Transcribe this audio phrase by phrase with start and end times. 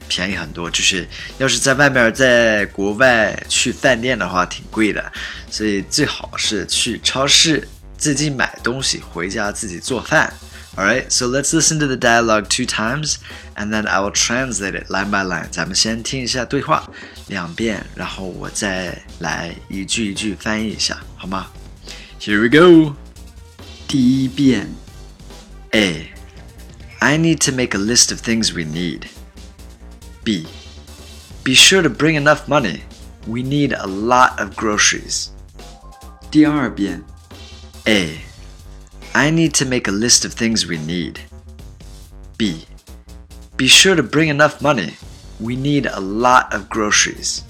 [0.08, 1.08] 便宜很多，就是
[1.40, 5.12] 要是在外面在国外去饭店的话挺贵的，
[5.50, 7.68] 所以最好是去超市
[7.98, 10.32] 自己买东西，回家自己做饭。
[10.77, 13.19] Alright, so let's listen to the dialogue two times,
[13.57, 15.49] and then I will translate it line by line.
[15.51, 16.89] 咱们先听一下对话
[17.27, 21.49] 两遍，然后我再来一句一句翻译一下，好吗？
[22.21, 22.95] Here we go.
[23.89, 24.69] 第一遍，
[25.73, 26.13] A.
[27.01, 29.07] I need to make a list of things we need.
[30.23, 30.47] B.
[31.43, 32.83] Be sure to bring enough money.
[33.27, 35.29] We need a lot of groceries.
[36.31, 37.03] 第二遍
[37.85, 38.19] A.
[39.15, 41.21] I need to make a list of things we need.
[42.37, 42.67] B.
[43.57, 44.95] Be sure to bring enough money.
[45.41, 47.43] We need a lot of groceries.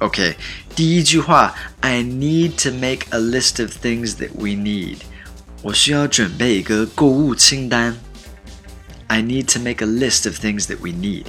[0.00, 0.36] Okay,
[0.74, 4.98] 第一句话 I need to make a list of things that we need.
[5.62, 7.96] 我需要准备一个购物清单。
[9.08, 11.26] I need to make a list of things that we need.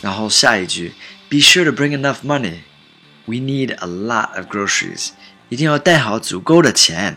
[0.00, 0.92] 然后下一句
[1.28, 2.60] Be sure to bring enough money.
[3.26, 5.10] We need a lot of groceries.
[5.52, 7.16] 一定要带好足够的钱。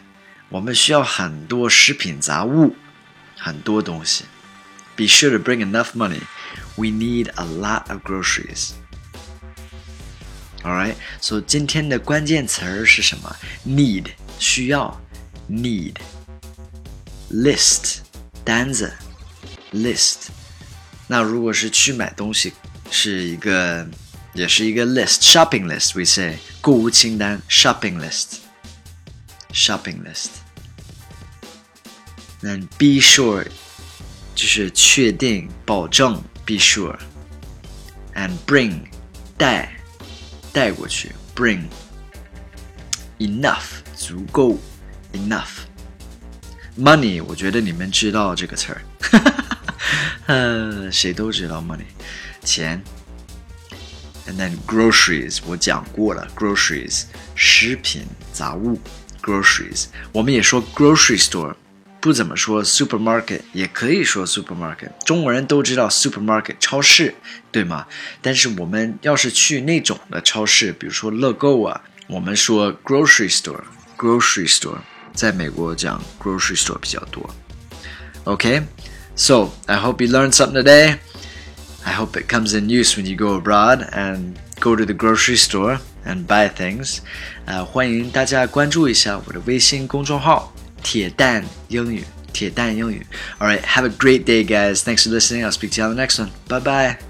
[0.49, 2.75] 我们需要很多食品杂物，
[3.37, 4.25] 很多东西。
[4.95, 6.21] Be sure to bring enough money.
[6.75, 8.71] We need a lot of groceries.
[10.63, 13.35] Alright, so 今天的关键词儿是什么？
[13.65, 15.01] Need 需要，
[15.49, 15.95] need
[17.31, 17.99] list
[18.43, 18.93] 单子，
[19.73, 20.27] list。
[21.07, 22.53] 那如果是去买东西，
[22.91, 23.87] 是一个
[24.35, 28.37] 也是一个 list shopping list we say 购物清单 shopping list
[29.51, 30.29] shopping list。
[32.39, 33.45] 那 be sure
[34.33, 36.97] 就是确定保证 be sure
[38.15, 38.81] and bring
[39.37, 39.71] 带
[40.51, 41.63] 带过去 bring
[43.19, 44.57] enough 足够
[45.13, 45.59] enough
[46.77, 48.81] money 我觉得你们知道这个词儿，
[50.25, 51.85] 呃，谁都知道 money
[52.43, 52.81] 钱。
[54.27, 57.03] And then groceries 我讲过了，groceries
[57.35, 58.79] 食品杂物，
[59.21, 61.55] groceries 我们也说 grocery store，
[61.99, 64.91] 不怎么说 supermarket，也可以说 supermarket。
[65.05, 67.15] 中国人都知道 supermarket 超市，
[67.51, 67.87] 对吗？
[68.21, 74.77] 但是我们要是去那种的超市，比如说乐购啊，我们说 grocery store，grocery store，
[75.13, 77.27] 在美国讲 grocery store 比较多。
[78.25, 80.97] Okay，so I hope you learned something today.
[81.85, 85.37] I hope it comes in use when you go abroad and go to the grocery
[85.37, 86.99] store and buy things.
[87.45, 92.03] 呃，欢迎大家关注一下我的微信公众号“铁蛋英语”。
[92.31, 93.05] 铁蛋英语。
[93.39, 94.83] All right, have a great day, guys.
[94.83, 95.43] Thanks for listening.
[95.43, 96.29] I'll speak to you on the next one.
[96.47, 97.04] Bye bye.